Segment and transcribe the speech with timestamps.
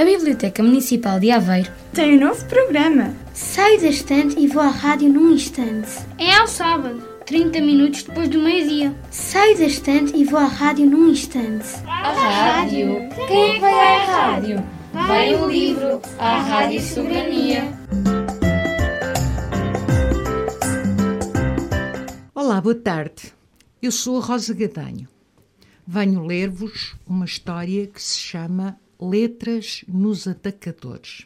[0.00, 3.14] A Biblioteca Municipal de Aveiro tem um novo programa.
[3.34, 5.90] Saio da estante e vou à rádio num instante.
[6.16, 8.96] É ao sábado, 30 minutos depois do meio-dia.
[9.10, 11.66] Saio da estante e vou à rádio num instante.
[11.86, 13.10] A rádio?
[13.28, 14.66] Quem é que vai à rádio?
[14.94, 17.64] Vai o livro, a Rádio Soberania.
[22.34, 23.34] Olá, boa tarde.
[23.82, 25.06] Eu sou a Rosa Gadanho.
[25.86, 31.24] Venho ler-vos uma história que se chama Letras nos Atacadores.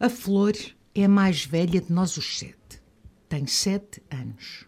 [0.00, 0.54] A Flor
[0.94, 2.80] é a mais velha de nós os sete.
[3.28, 4.64] Tem sete anos.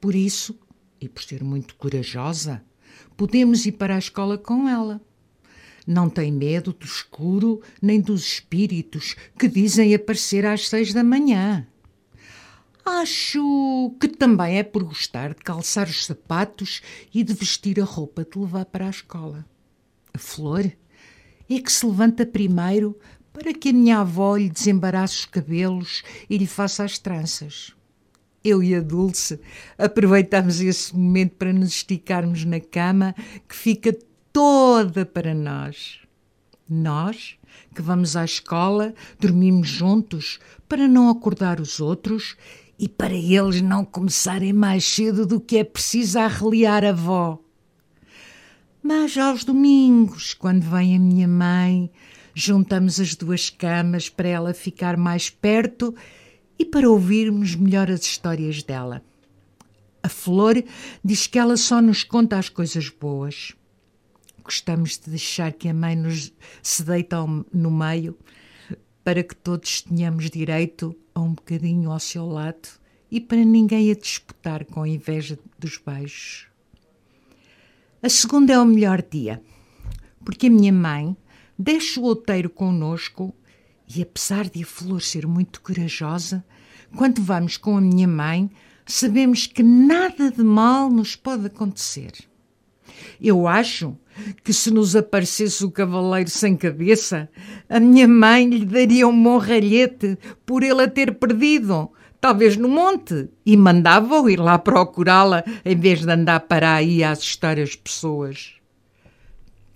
[0.00, 0.56] Por isso,
[1.00, 2.62] e por ser muito corajosa,
[3.16, 5.00] podemos ir para a escola com ela.
[5.84, 11.66] Não tem medo do escuro nem dos espíritos que dizem aparecer às seis da manhã.
[12.84, 16.80] Acho que também é por gostar de calçar os sapatos
[17.12, 19.44] e de vestir a roupa de levar para a escola.
[20.14, 20.70] A Flor
[21.56, 22.96] é que se levanta primeiro
[23.32, 27.72] para que a minha avó lhe desembarace os cabelos e lhe faça as tranças.
[28.42, 29.40] Eu e a Dulce
[29.76, 33.14] aproveitamos esse momento para nos esticarmos na cama
[33.48, 33.96] que fica
[34.32, 36.00] toda para nós.
[36.68, 37.36] Nós,
[37.74, 42.36] que vamos à escola, dormimos juntos para não acordar os outros
[42.78, 47.40] e para eles não começarem mais cedo do que é preciso a reliar a avó.
[48.82, 51.90] Mas aos domingos, quando vem a minha mãe,
[52.34, 55.94] juntamos as duas camas para ela ficar mais perto
[56.58, 59.02] e para ouvirmos melhor as histórias dela.
[60.02, 60.62] A Flor
[61.04, 63.52] diz que ela só nos conta as coisas boas.
[64.42, 66.32] Gostamos de deixar que a mãe nos
[66.62, 67.16] se deite
[67.52, 68.16] no meio
[69.04, 72.68] para que todos tenhamos direito a um bocadinho ao seu lado
[73.10, 76.46] e para ninguém a disputar com a inveja dos beijos.
[78.00, 79.42] A segunda é o melhor dia,
[80.24, 81.16] porque a minha mãe
[81.58, 83.34] deixa o outeiro connosco
[83.92, 86.44] e, apesar de a Flor ser muito corajosa,
[86.96, 88.48] quando vamos com a minha mãe,
[88.86, 92.12] sabemos que nada de mal nos pode acontecer.
[93.20, 93.96] Eu acho
[94.44, 97.28] que se nos aparecesse o cavaleiro sem cabeça,
[97.68, 101.90] a minha mãe lhe daria um bom ralhete por ele a ter perdido,
[102.20, 107.12] talvez no monte, e mandava-o ir lá procurá-la em vez de andar para aí a
[107.12, 108.54] assustar as pessoas.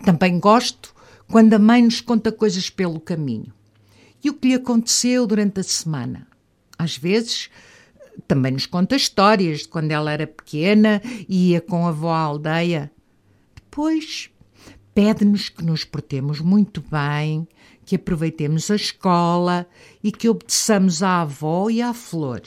[0.05, 0.95] Também gosto
[1.31, 3.53] quando a mãe nos conta coisas pelo caminho
[4.23, 6.27] e o que lhe aconteceu durante a semana.
[6.79, 7.49] Às vezes
[8.27, 12.19] também nos conta histórias de quando ela era pequena e ia com a avó à
[12.19, 12.91] aldeia.
[13.55, 14.31] Depois
[14.95, 17.47] pede-nos que nos portemos muito bem,
[17.85, 19.67] que aproveitemos a escola
[20.03, 22.43] e que obedeçamos à avó e à flor.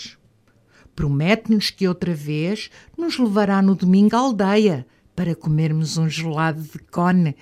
[0.96, 6.80] Promete-nos que outra vez nos levará no domingo à aldeia para comermos um gelado de
[6.80, 7.36] cone,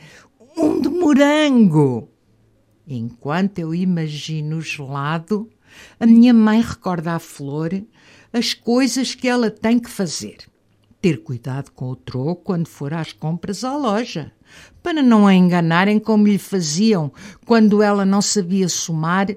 [0.58, 2.09] um de morango.
[2.88, 5.50] Enquanto eu imagino o gelado,
[6.00, 7.72] a minha mãe recorda à flor
[8.31, 10.38] as coisas que ela tem que fazer.
[11.00, 14.31] Ter cuidado com o troco quando for às compras à loja
[14.81, 17.12] para não a enganarem como lhe faziam
[17.46, 19.28] quando ela não sabia somar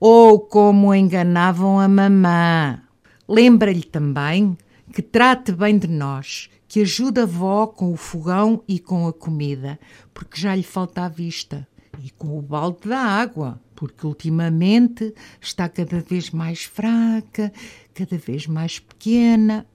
[0.00, 2.80] ou como enganavam a mamã.
[3.28, 4.56] Lembra-lhe também
[4.92, 9.12] que trate bem de nós, que ajude a avó com o fogão e com a
[9.12, 9.78] comida,
[10.12, 11.66] porque já lhe falta a vista,
[12.02, 17.52] e com o balde da água, porque ultimamente está cada vez mais fraca,
[17.92, 19.66] cada vez mais pequena.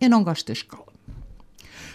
[0.00, 0.93] Eu não gosto da escola.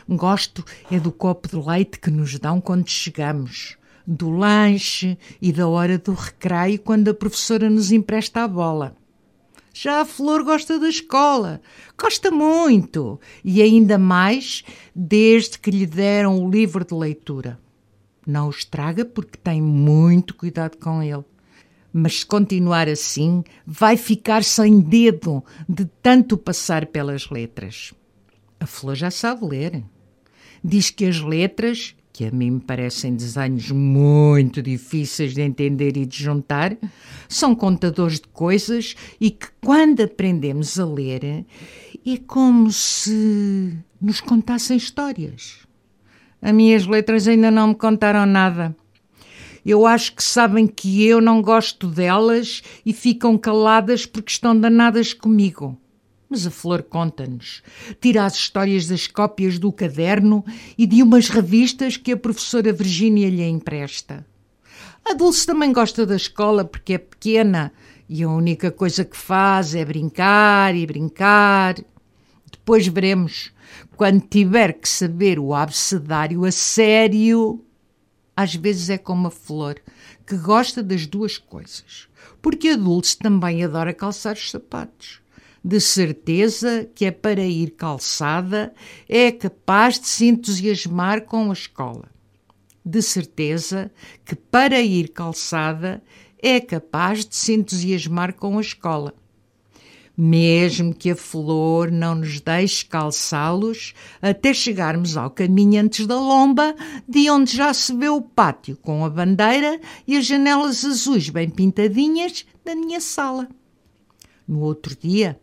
[0.08, 5.68] Gosto é do copo de leite que nos dão quando chegamos, do lanche e da
[5.68, 8.96] hora do recreio quando a professora nos empresta a bola.
[9.74, 11.62] Já a Flor gosta da escola,
[11.98, 14.64] gosta muito, e ainda mais
[14.96, 17.60] desde que lhe deram o livro de leitura.
[18.26, 21.24] Não o estraga porque tem muito cuidado com ele.
[21.92, 27.94] Mas se continuar assim, vai ficar sem dedo de tanto passar pelas letras.
[28.60, 29.84] A Flor já sabe ler
[30.64, 36.06] diz que as letras, que a mim me parecem desenhos muito difíceis de entender e
[36.06, 36.78] de juntar,
[37.28, 41.46] são contadores de coisas e que quando aprendemos a ler
[42.06, 45.60] é como se nos contassem histórias.
[46.42, 48.76] As minhas letras ainda não me contaram nada.
[49.66, 55.14] Eu acho que sabem que eu não gosto delas e ficam caladas porque estão danadas
[55.14, 55.78] comigo.
[56.30, 57.64] Mas a Flor conta-nos.
[58.00, 60.46] Tira as histórias das cópias do caderno
[60.78, 64.26] e de umas revistas que a professora Virgínia lhe empresta.
[65.04, 67.74] A Dulce também gosta da escola porque é pequena
[68.08, 71.76] e a única coisa que faz é brincar e brincar.
[72.52, 73.52] Depois veremos,
[73.98, 77.66] quando tiver que saber o abecedário a sério.
[78.36, 79.82] às vezes é como a flor,
[80.28, 82.08] que gosta das duas coisas.
[82.42, 85.22] Porque a Dulce também adora calçar os sapatos.
[85.64, 88.74] De certeza que é para ir calçada,
[89.08, 92.10] é capaz de se entusiasmar com a escola.
[92.86, 93.92] De certeza
[94.26, 96.02] que para ir calçada,
[96.42, 99.14] é capaz de se entusiasmar com a escola
[100.22, 106.76] mesmo que a flor não nos deixe calçá-los até chegarmos ao caminho antes da lomba,
[107.08, 111.50] de onde já se vê o pátio com a bandeira e as janelas azuis bem
[111.50, 113.48] pintadinhas da minha sala.
[114.46, 115.40] No outro dia,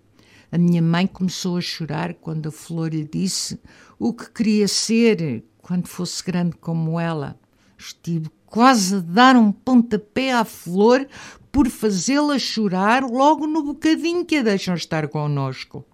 [0.50, 3.60] a minha mãe começou a chorar quando a flor lhe disse
[3.98, 7.38] o que queria ser quando fosse grande como ela.
[7.76, 11.06] Estive quase a dar um pontapé à flor
[11.50, 15.84] por fazê-la chorar logo no bocadinho que a deixam estar connosco.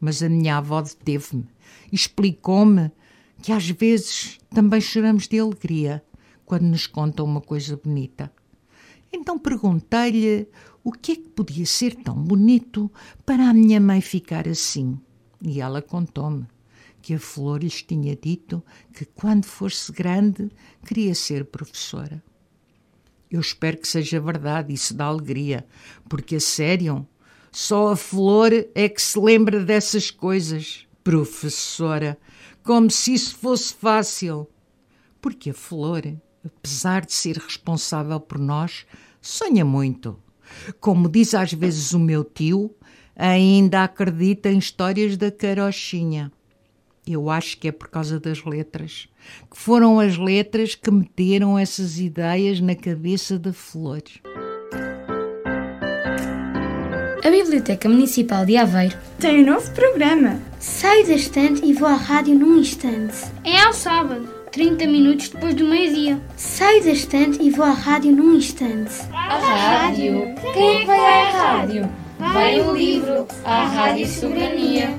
[0.00, 1.46] Mas a minha avó deteve-me
[1.92, 2.90] e explicou-me
[3.42, 6.02] que às vezes também choramos de alegria
[6.44, 8.32] quando nos contam uma coisa bonita.
[9.12, 10.48] Então perguntei-lhe
[10.82, 12.90] o que é que podia ser tão bonito
[13.24, 14.98] para a minha mãe ficar assim.
[15.42, 16.46] E ela contou-me
[17.02, 18.62] que a Flor lhes tinha dito
[18.92, 20.50] que quando fosse grande
[20.86, 22.22] queria ser professora.
[23.30, 25.64] Eu espero que seja verdade, isso dá alegria,
[26.08, 27.06] porque a sério,
[27.52, 30.86] só a flor é que se lembra dessas coisas.
[31.04, 32.18] Professora,
[32.62, 34.48] como se isso fosse fácil.
[35.20, 36.02] Porque a flor,
[36.44, 38.84] apesar de ser responsável por nós,
[39.20, 40.20] sonha muito.
[40.78, 42.70] Como diz às vezes o meu tio,
[43.16, 46.30] ainda acredita em histórias da carochinha.
[47.06, 49.08] Eu acho que é por causa das letras,
[49.50, 54.02] que foram as letras que meteram essas ideias na cabeça da Flor.
[57.22, 60.40] A Biblioteca Municipal de Aveiro tem um novo programa.
[60.58, 63.16] Saio da estante e vou à rádio num instante.
[63.44, 66.20] É ao sábado, 30 minutos depois do meio-dia.
[66.36, 68.92] Saio da estante e vou à rádio num instante.
[69.12, 70.34] A rádio?
[70.52, 71.88] Quem é vai à rádio?
[72.18, 74.90] Vai o livro, à Rádio Soberania.